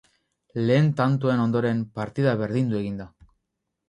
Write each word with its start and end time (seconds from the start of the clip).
Lehen 0.69 0.87
tantoen 1.01 1.43
ondoren, 1.43 1.83
partida 1.99 2.33
berdindu 2.39 2.79
egin 2.81 2.97
da. 3.03 3.07